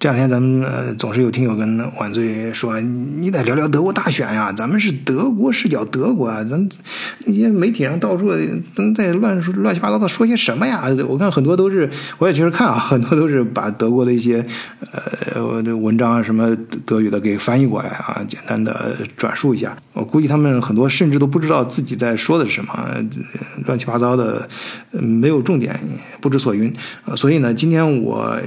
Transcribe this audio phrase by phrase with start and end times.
[0.00, 6.68] 这两天咱们呃总是有听友跟晚醉说，你得聊聊德国大选呀，咱们是德国视角，德国啊，咱
[7.26, 8.30] 那些媒体上到处
[8.76, 10.84] 都在乱说乱七八糟的说些什么呀？
[11.08, 14.46] 我看很多都是，我也确实看啊，很多都是把德国的一些
[15.34, 16.56] 呃文章什么
[16.86, 19.76] 德语的给翻译过来啊，简单的转述一下。
[19.94, 22.88] 我估计他们很多甚至都不知道自己在说的是什么，
[23.66, 24.48] 乱七八糟的，
[24.92, 25.76] 没有重点，
[26.20, 26.72] 不知所云。
[27.16, 28.38] 所以呢，今天我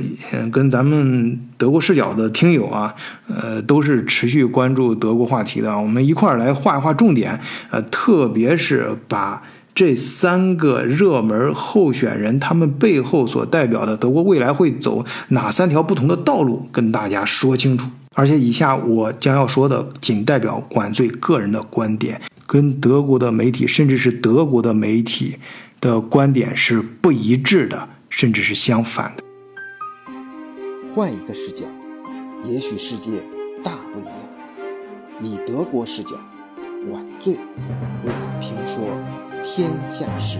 [0.49, 1.40] 跟咱们。
[1.57, 2.95] 德国视角的听友啊，
[3.27, 5.77] 呃，都是持续关注德国话题的。
[5.77, 9.41] 我们一块儿来画一画重点，呃，特别是把
[9.73, 17.87] 这三个热门候选人他们背后所代表的德国未来会走哪三条不同的道路，跟大家说清楚。
[18.13, 25.37] 而且以下我将要说的，仅代表管罪个人的观点，跟德国的媒体甚至是德国的媒体
[25.79, 29.23] 的观点是不一致的，甚至是相反的。
[30.93, 31.65] 换一个视角，
[32.44, 33.22] 也许世界
[33.63, 34.13] 大不一样。
[35.22, 36.16] 以德国视角，
[36.89, 37.39] 晚醉为
[38.03, 38.83] 你评说
[39.41, 40.39] 天下事。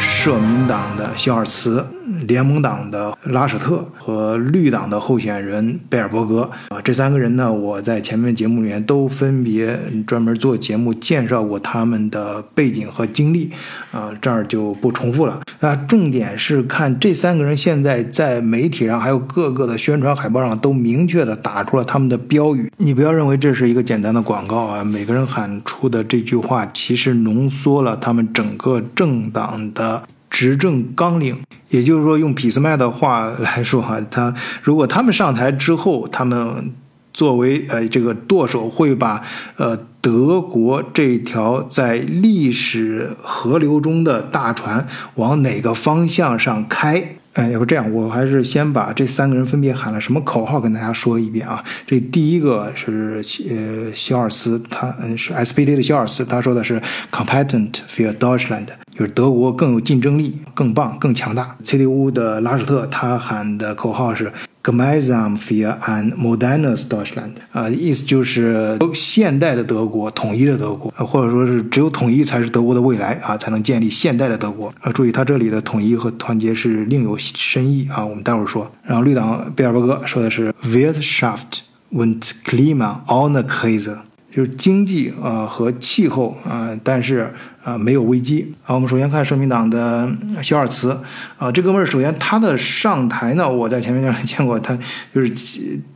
[0.00, 1.86] 社民党的肖尔茨。
[2.28, 9.76] 联盟党的拉舍特和绿党的候选人贝尔伯格啊，这三个人呢，我在前面节目里面都分别
[10.06, 13.50] 专门做节目介绍过他们的背景和经历
[13.90, 15.74] 啊，这儿就不重复了啊。
[15.88, 22.70] 重点是看这三个人现在在媒体上还有各个的宣传海报上都明确的打出了他们的标语。
[22.76, 30.02] 你不要认为这是一个简单的广告啊，每个人喊出的这句话其实浓缩了他们整个政党的。
[30.30, 31.38] 执政纲领，
[31.70, 36.72] 也就是说，用俾斯麦的话来说哈，他如果他们上台之后，他们
[37.12, 39.22] 作为呃这个舵手，会把
[39.56, 47.17] 呃德国这条在历史河流中的大船往哪个方向上开？
[47.38, 51.62] 哎，要不这样，我还是先把这三个人分别喊了什么口号跟大家说一遍啊。
[51.86, 56.82] 这第一个是呃肖尔斯，他嗯是 SPD 的肖尔斯，他说的是
[57.12, 58.66] competent for Deutschland。
[58.92, 61.56] 就是德国更有竞争力、更棒、更强大。
[61.64, 64.32] CDU 的拉舍特他喊的口号是
[64.62, 74.68] “Gemeinsam für ein modernes Deutschland”，啊，意思就是现代的德国、统一的德国，或者说是只有统一才是德国的未来啊，才能建立现代的德国。
[74.80, 78.70] 啊，注意他这里的统一和团结是另有深意啊，我们待会儿说。
[78.82, 81.60] 然后绿党贝尔伯格说的是 “Wirtschaft
[81.92, 83.98] und Klima ohne Krise”。
[84.38, 87.28] 就是经济啊和气候啊，但是
[87.64, 88.72] 啊没有危机啊。
[88.72, 90.08] 我们首先看社民党的
[90.40, 90.96] 肖尔茨
[91.38, 94.78] 啊，这哥们儿首先他的上台呢，我在前面就见过他，
[95.12, 95.32] 就是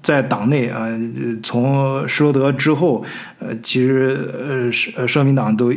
[0.03, 0.89] 在党内啊，
[1.41, 3.05] 从施罗德之后，
[3.39, 5.73] 呃，其实呃社社民党都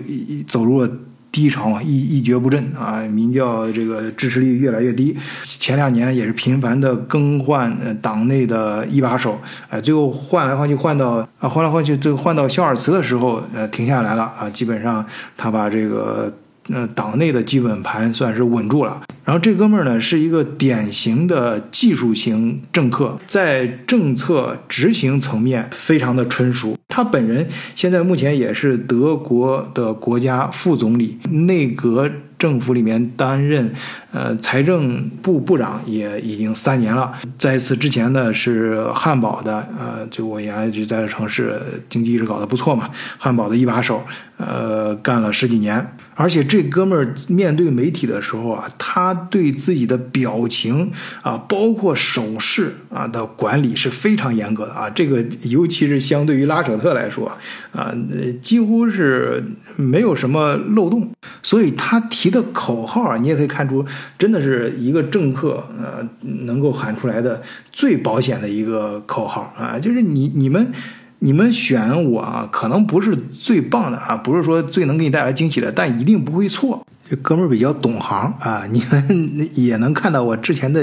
[0.47, 0.89] 走入了。
[1.35, 5.13] 低潮啊，一一蹶不振啊，民调这个支持率越来越低。
[5.43, 9.37] 前两年也是频繁的更换党内的一把手，
[9.67, 16.33] 哎，最后换来换去换到啊，换来换去最后换到肖尔茨的时候，呃，停下来了啊，基本上他把这个。
[16.73, 18.99] 呃，党内的基本盘算是稳住了。
[19.25, 26.77] 然后这哥们儿呢，是一个典型的技术型政客，在政策执行层面非常的纯熟。
[26.87, 32.09] 他本人现在目前也是德国的国家副总理，内阁。
[32.37, 33.73] 政府里面担任
[34.11, 44.03] 呃财政部部长也已经三年了，在此之前呢是汉堡的呃，就我原来就在这城市经济一直搞得不错嘛，汉堡的一把手，
[44.35, 45.93] 呃，干了十几年。
[46.13, 54.89] 而且这哥们儿面对媒体的时候啊，他对自己的表情啊，包括手势啊的管理是非常严格的啊。
[54.89, 57.31] 这个尤其是相对于拉舍特来说
[57.71, 57.95] 啊，
[58.41, 59.41] 几乎是
[59.77, 61.09] 没有什么漏洞，
[61.41, 62.25] 所以他提。
[62.25, 63.85] 提的口号啊，你也可以看出，
[64.17, 66.03] 真的是一个政客呃
[66.47, 67.39] 能够喊出来的
[67.71, 70.71] 最保险的一个口号啊，就是你你们
[71.19, 76.83] 你们选我啊，可能不是最棒的啊，不是说最能给你带来惊喜的，但一定不会错。
[77.07, 80.81] 这哥们儿比较懂行啊，你们 也能看到我之前的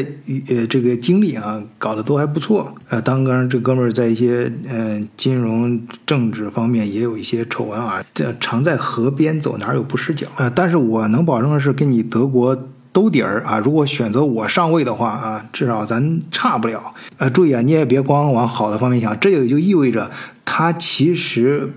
[0.49, 2.73] 呃这个经历啊，搞得都还不错。
[2.89, 10.49] 呃，当然这哥们儿在一些嗯金融政治方面也有一些丑闻啊，这常在河边走，哪有不湿脚啊？
[10.55, 12.57] 但是我能保证的是，跟你德国
[12.93, 13.59] 兜底儿啊。
[13.59, 16.95] 如果选择我上位的话啊，至少咱差不了。
[17.19, 20.09] 呃，注意啊，你也别光往好的方面想，这也就意味着
[20.45, 21.73] 他其实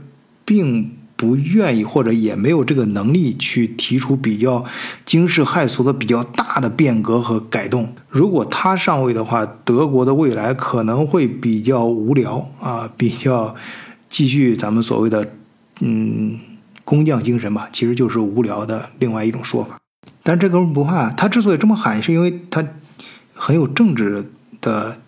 [0.45, 0.92] 并。
[1.16, 4.66] 不愿意或者也没有这个能力去提出比较
[5.06, 7.94] 惊世骇俗的、比较大的变革和改动。
[8.10, 13.56] 如果他上位的话，德国的未来可能会比较无聊啊，比较
[14.10, 15.26] 继续咱们所谓的
[15.80, 16.38] 嗯
[16.84, 19.80] 工匠精神吧，其实就是无聊的另外一种说法。
[20.22, 22.66] 但这哥们不怕，他之所以这么喊，是因为他
[23.34, 24.26] 很有政治
[24.60, 25.00] 的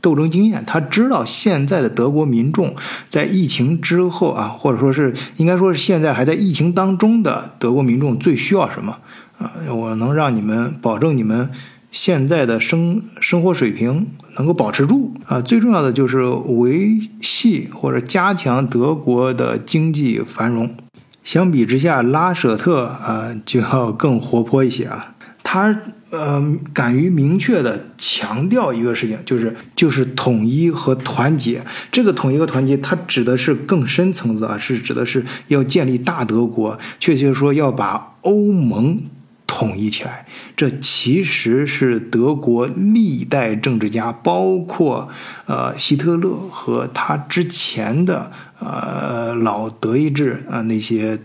[0.00, 0.62] 斗争经验。
[0.66, 2.74] 他知道现在的德国民众
[3.08, 8.98] 在疫情之后啊，或者说是应该说是现在还在疫情当中的德国民众最需要什么
[9.38, 9.52] 啊？
[9.74, 11.50] 我能让你们保证你们
[11.90, 14.06] 现在的生生活水平
[14.36, 15.40] 能够保持住啊。
[15.40, 20.74] 最重要的就是维系或者加强德国的经济繁荣。
[21.22, 25.11] 相比之下，拉舍特啊就要更活泼一些啊。
[25.52, 25.78] 他
[26.08, 31.62] 呃敢于明确的强调一个事情，就是就是统一和团结。
[31.90, 38.98] 这个统一和团结，它指的是更深层次啊，是指的是要建立大德国，确切说要把欧盟
[39.46, 40.26] 统一起来。
[40.56, 45.10] 这其实是德国历代政治家，包括
[45.44, 48.32] 呃希特勒和他之前的。
[48.58, 51.18] 呃，老德意志啊，那些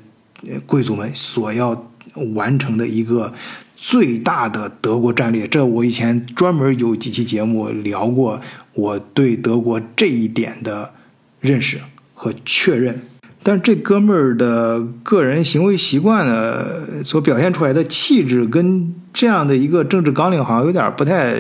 [0.65, 1.89] 贵族们所要
[2.35, 3.31] 完成的一个
[3.79, 8.41] 最大的德国战略，这我以前专门有几期节目聊过，
[8.73, 10.91] 我对德国这一点的
[11.39, 11.77] 认识
[12.15, 12.99] 和确认。
[13.43, 21.35] 但这哥们儿的个人行为习惯呢，所表现出来的气质跟这样的一个政治纲领好像有点不太，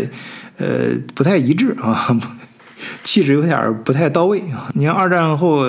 [0.57, 2.17] 呃，不太一致啊。
[3.03, 4.69] 气质有点不太到位啊！
[4.75, 5.65] 你看二战后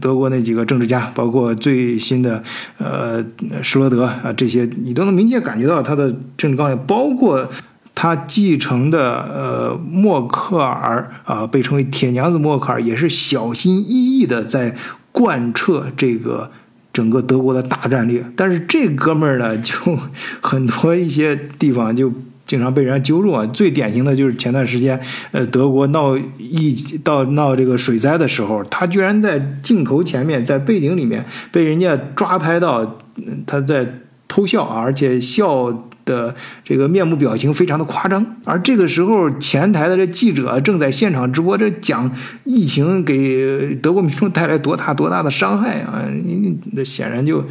[0.00, 2.42] 德国那几个政治家，包括最新的
[2.78, 3.24] 呃
[3.62, 7.50] 施罗德啊，这些你都能明显感觉到他的政治纲领，包括
[7.94, 14.74] 他继承的呃默克尔啊，被称为铁娘子默克尔，也是小心翼翼的在
[15.10, 16.50] 贯彻这个
[16.92, 18.24] 整个德国的大战略。
[18.36, 19.74] 但是这哥们儿呢，就
[20.40, 22.12] 很多一些地方就。
[22.46, 23.46] 经常被人家揪住啊！
[23.46, 25.00] 最典型的就是前段时间，
[25.30, 32.98] 呃，德国闹疫到闹这个水灾的时候，他居然在镜头前面，在背景里面被人家抓拍到
[33.46, 36.34] 他在偷笑啊，而且笑的
[36.64, 38.36] 这个面部表情非常的夸张。
[38.44, 42.10] 而这个时候，前台的这记者正在现场直播，这讲
[42.44, 46.04] 疫情给德国民众带来多大多大的伤害啊！
[46.10, 47.44] 你那显然就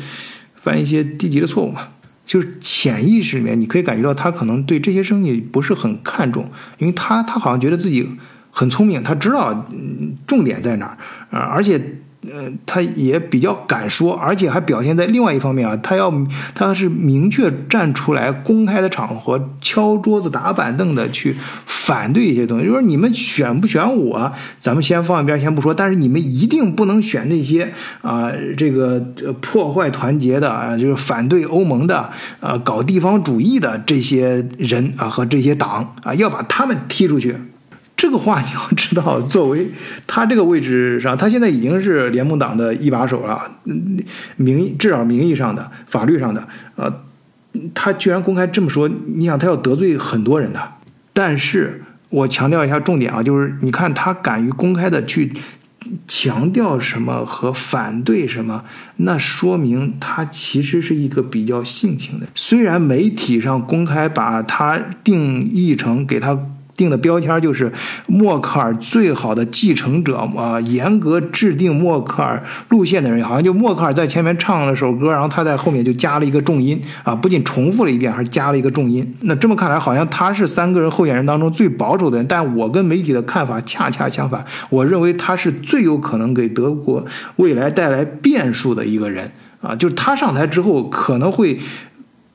[0.55, 1.87] 犯一些低级的错误嘛。
[2.31, 8.07] 就是潜意识里面，你可以感觉到他可能对这些生意不是很看重，因为他他好像觉得自己
[8.51, 9.67] 很聪明，他知道
[10.25, 11.81] 重点在哪儿啊，而且。
[12.29, 16.13] 呃，他也比较敢说，而且还表现在另外一方面啊，他要
[16.53, 21.35] 他是明确站出来，公开的场合敲桌子打板凳的去
[21.65, 27.73] 反对一些东西，就说你们选不选我，咱们先放一边先不说，但是你们一定不能选那些
[28.03, 28.99] 啊，这个
[29.41, 37.35] 破坏团结的啊，就是反对欧盟的啊，搞地方主义的这些人啊和这些党啊，要把他们踢出去。
[38.01, 39.69] 这个话你要知道，作为
[40.07, 43.39] 他这个位置上，他现在已经是联盟党的一把手了，
[44.37, 46.91] 名义至少名义上的、法律上的，呃，
[47.75, 50.59] 他居然公开这么说，你想他要得罪很多人的。
[51.13, 55.31] 但是我强调一下重点啊，就是你看他敢于公开的去
[56.07, 58.65] 强调什么和反对什么，
[58.95, 62.25] 那说明他其实是一个比较性情的。
[62.33, 66.35] 虽然媒体上公开把他定义成给他。
[66.75, 67.71] 定的标签就是
[68.07, 79.15] 默克尔最好的继承者啊，严格制定默克尔路线的人，好像就默克尔在前面唱了首歌，然后他在后面就加了一个重音啊，不仅重复了一遍，还加了一个重音。
[79.21, 82.25] 那这么看来，好像他是三个人候选人当中最保守的人。
[82.27, 89.29] 但我跟媒体的看法恰恰相反，我认为他是最有可能给德国未来带来变数的一个人
[89.61, 91.59] 啊，就是他上台之后可能会。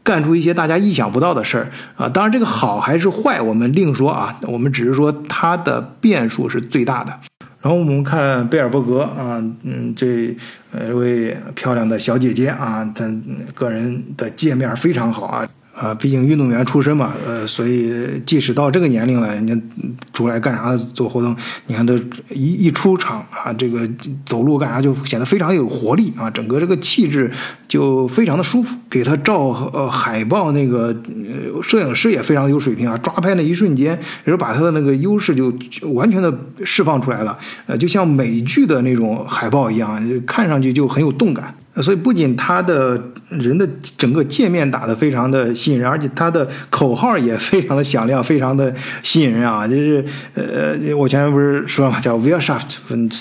[0.07, 2.09] 干出一些大家意想不到的事儿啊！
[2.09, 4.39] 当然，这个好还是坏，我们另说啊。
[4.43, 7.13] 我们只是说它的变数是最大的。
[7.61, 10.37] 然后我们看贝尔伯格啊，嗯，这
[10.95, 13.05] 位漂亮的小姐姐啊，她
[13.53, 15.49] 个人的界面非常好啊。
[15.76, 17.92] 啊，毕竟运动员出身嘛，呃，所以
[18.25, 19.54] 即使到这个年龄了，人家
[20.14, 21.37] 出来干啥做活动？
[21.66, 21.92] 你看他
[22.30, 23.87] 一一出场啊，这个
[24.25, 27.30] 走路干啥就显得非常有活力啊，整个这个气质
[27.68, 28.75] 就非常的舒服。
[28.88, 35.52] 给他照呃海报那个呃摄影师也非常有水平啊，抓拍那一瞬间，也是把他的那个优势就
[35.92, 36.33] 完全的
[36.64, 41.54] 释放出来了，呃，就像美剧的那种海报一样，看上去就很有动感。
[41.83, 43.68] 所以不仅他的人的
[43.99, 49.68] 整个界面打得非常的吸引人，而且他的口号也非常的响亮，非常的吸引人啊！
[49.68, 50.04] 就是
[50.35, 53.12] 呃，我前面不是说嘛，叫 Wirtschaft und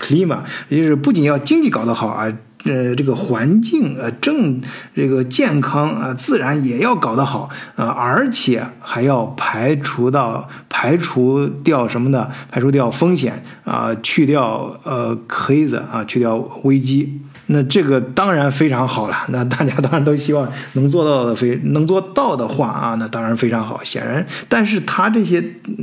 [0.00, 2.32] Klima，也就是不仅要经济搞得好啊，
[2.64, 4.60] 呃，这个环境呃正
[4.96, 12.28] 这个健康啊，自然也要搞得好啊，而且还要排除到排除掉什么呢？
[12.50, 17.20] 排除掉风险啊，去掉呃 crise 啊，去掉危机。
[17.46, 19.16] 那这个当然非常好了。
[19.28, 23.82] 那大家当然都希望能做到的，非能做到的话啊，那当然非常好。
[23.82, 25.42] 显然，但是他这些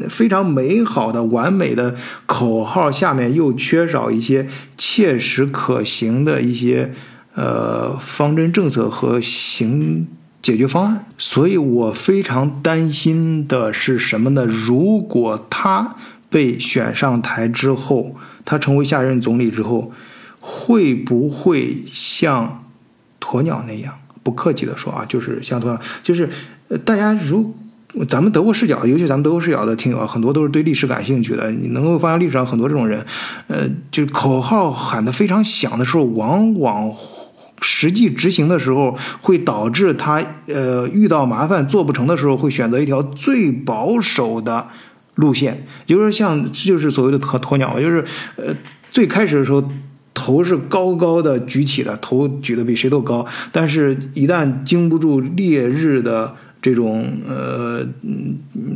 [0.09, 4.47] 非常美好的、完美的口号下面又缺少一些
[4.77, 6.93] 切实可行的一些
[7.35, 10.07] 呃方针政策和行
[10.41, 11.05] 解决方案。
[11.17, 14.45] 所以我非常担心的是什么呢？
[14.45, 15.95] 如果他
[16.29, 19.91] 被选上台之后，他成为下任总理之后，
[20.39, 22.63] 会不会像
[23.19, 23.93] 鸵鸟那样？
[24.23, 26.29] 不客气的说啊，就是像鸵鸟，就是
[26.67, 27.53] 呃，大家如
[28.07, 31.51] 咱们德国视角，尤其咱们德国视角的听友，很多都是对历史感兴趣的。
[31.51, 33.03] 你能够发现历史上很多这种人，
[33.47, 36.93] 呃，就口号喊得非常响的时候，往往
[37.61, 44.67] 实际执行的时候，会导致他呃遇到麻烦做不成的时候，会选择一条最保守的。
[45.15, 48.01] 路线，就是像，就是所谓的鸵鸵鸟，就是
[48.37, 48.55] 呃，
[48.89, 49.61] 最开始的时候
[50.13, 57.85] 头是高高的举起的，头举得比谁都高，但是一旦经不住烈日的这种呃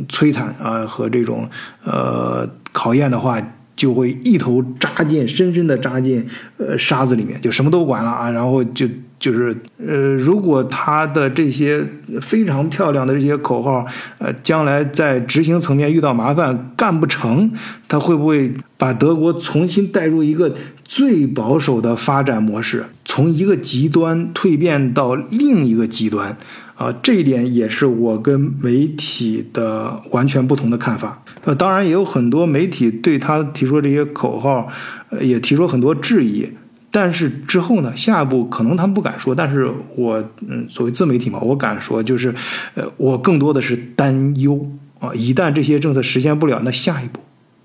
[0.08, 1.48] 摧残啊和这种
[1.84, 3.38] 呃考验的话，
[3.76, 6.26] 就会一头扎进深深的扎进
[6.58, 8.88] 呃沙子里面，就什么都管了啊，然后就。
[9.16, 11.82] 就是呃，如果他的这些
[12.20, 13.86] 非常漂亮的这些口号，
[14.18, 17.50] 呃，将来在执行层面遇到麻烦干不成，
[17.88, 20.54] 他会不会把德国重新带入一个
[20.84, 26.36] 最保守的发展模式，从一个极端蜕变到另一个极端？
[26.74, 31.22] 啊，这一点也是我跟媒体的完全不同的看法。
[31.44, 34.68] 呃，当然也有很多媒体对他提出这些口号，
[35.10, 36.48] 呃，也提出很多质疑。
[36.90, 37.92] 但是之后呢？
[37.96, 42.32] 下一步可能他们不敢说，但是我嗯，作为自媒体嘛，我敢说，就是，
[42.74, 44.64] 呃，我更多的是担忧
[45.00, 45.12] 啊！
[45.12, 47.18] 一旦这些政策实现不了，那下一步，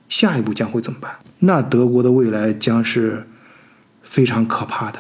[0.08, 1.12] 下一步将会怎么办？
[1.40, 3.28] 那德国的未来将是
[4.02, 4.98] 非常可怕的，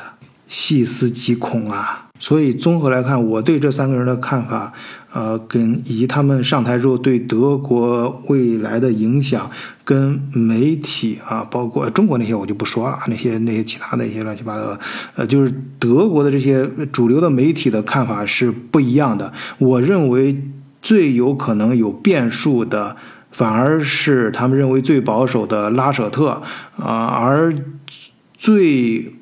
[0.47, 2.08] 细思极恐啊！
[2.19, 4.73] 所以综合来看，我对这三个人的看法，
[5.13, 9.49] 呃，跟以及他们上台之后对德国未来的影响，
[9.85, 14.77] 跟媒体啊，包括中国那些我就不说了，那些那些其他的一些乱七八糟，
[15.15, 19.31] 呃，就是德国的这些主流的媒体的看法是不一样的。
[19.57, 20.43] 我认为
[20.81, 22.97] 最有可能有变数的，
[23.31, 26.41] 反而是他们认为最保守的拉舍特
[26.75, 27.55] 啊，而
[28.37, 29.13] 最。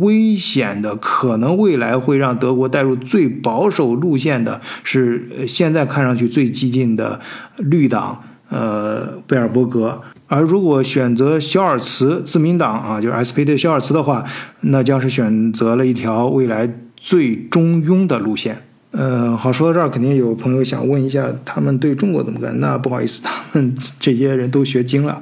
[0.00, 7.20] 危险的，可能未来会让德国带入最保守路线的，是现在看上去最激进的
[7.56, 10.00] 绿党，呃，贝尔伯格。
[10.28, 14.24] 而如果选择肖尔茨自民党啊，就是 SPD 肖尔茨的话，
[14.60, 18.62] 那将是选择了一条未来最中庸的路线。
[18.94, 22.60] 嗯，好，说到这儿，肯定有朋友想问一下，他们对中国怎么干？
[22.60, 25.20] 那不好意思，他们 这些人都学精了，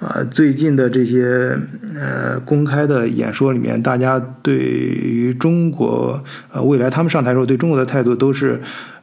[0.00, 1.58] 啊，最近的这些
[1.96, 6.22] 呃公开的演说里面，大家对于中国
[6.52, 8.60] 呃未来他们上台时候对中国的态度都是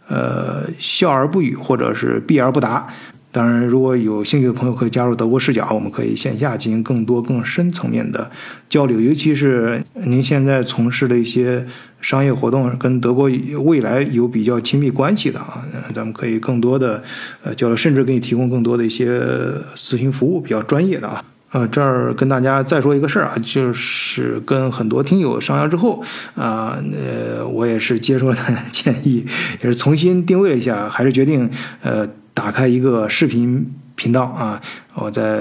[0.07, 2.87] 呃笑而不语，或者是避而不答。
[3.35, 8.31] 当然，如果有兴趣的朋友可以加入德国视角，我们可以线下进行更多更深层面的
[8.69, 11.67] 交流，尤其是您现在从事的一些
[11.99, 13.29] 商业活动跟德国
[13.65, 17.03] 未来有比较亲密关系的啊，咱们可以更多的
[17.43, 19.19] 呃交流，甚至给你提供更多的一些
[19.75, 21.21] 咨询服务，比较专业的啊。
[21.51, 26.01] 呃，这儿跟大家再说一个事儿啊，就是跟很多听友商量之后
[26.35, 28.37] 啊，呃，我也是接受了
[28.71, 29.25] 建议，
[29.61, 31.49] 也是重新定位了一下，还是决定
[31.81, 32.07] 呃。
[32.35, 33.65] 打开一个视频
[33.95, 34.61] 频道啊，
[34.93, 35.39] 我在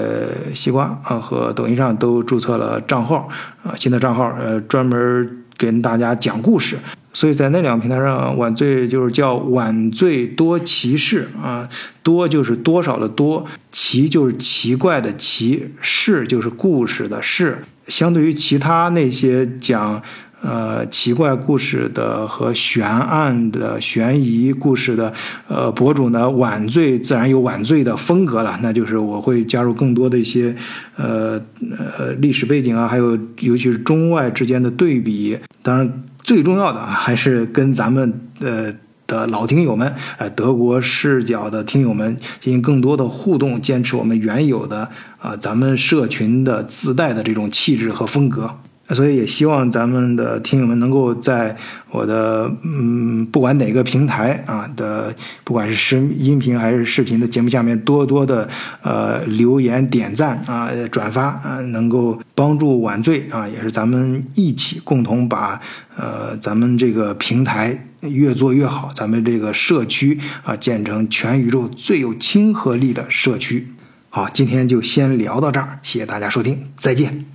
[0.55, 3.29] 西瓜啊和抖音上都注册了账号
[3.63, 6.77] 啊，新的账号呃专门跟大家讲故事，
[7.13, 11.69] 所以在那两个平台上，晚醉就是叫晚醉多奇事啊，
[12.01, 20.01] 多就是多少的多，奇就是奇怪的奇，事就是故事的事，相对于其他那些讲。
[20.41, 25.11] 呃，奇怪故事的和悬案的悬疑故事的，
[25.47, 28.59] 呃，博主呢，晚醉自然有晚醉的风格了。
[28.61, 30.55] 那就是我会加入更多的一些，
[30.97, 31.41] 呃
[31.97, 35.35] 呃历史背景啊，还有尤其是中外之间的对比。
[35.63, 38.71] 当然，最重要的还是跟咱们呃
[39.07, 44.87] 的老听友们，呃，德国视角的听友们进行更多的互动，坚持我们原有的
[45.17, 48.59] 啊，咱们社群的自带的这种气质和风格。
[48.89, 51.55] 所以也希望咱们的听友们能够在
[51.89, 55.13] 我的嗯，不管哪个平台啊的，
[55.43, 58.47] 不管是视音频还是视频的节目下面，多多的
[58.83, 65.59] 呃留言点赞啊，转发啊，能够帮助晚醉啊，也是咱们一起共同把
[65.97, 73.67] 呃咱们这个平台越做越好，咱们这个社区啊建成全宇宙最有亲和力的社区。
[74.09, 77.34] 好，今天就先聊到这儿，谢谢大家收听，再见。